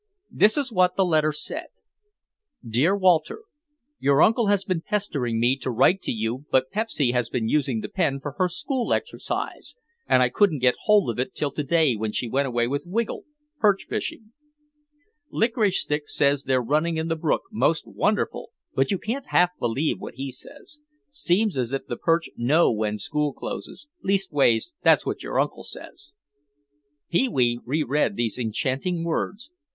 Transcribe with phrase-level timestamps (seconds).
[0.31, 1.67] This is what the letter said:
[2.67, 3.43] Dear Walter:
[3.99, 7.81] Your uncle has been pestering me to write to you but Pepsy has been using
[7.81, 9.75] the pen for her school exercise
[10.07, 12.85] and I couldn't get hold of it till to day when she went away with
[12.87, 13.25] Wiggle,
[13.59, 14.31] perch fishing.
[15.29, 19.27] Licorice Stick says they're running in the brook most wonderful but you can't
[19.59, 20.79] believe half what he says.
[21.11, 26.11] Seems as if the perch know when school closes, leastways that's what your uncle says.
[27.11, 29.51] Pee wee reread these enchanting words.